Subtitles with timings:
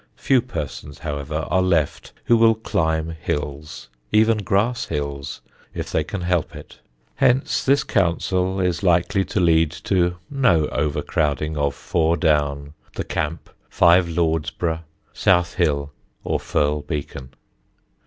[0.17, 5.41] Few persons, however, are left who will climb hills even grass hills
[5.75, 6.79] if they can help it;
[7.17, 13.47] hence this counsel is likely to lead to no overcrowding of Fore Down, The Camp,
[13.69, 14.79] Five Lords Burgh,
[15.13, 15.91] South Hill,
[16.23, 17.35] or Firle Beacon.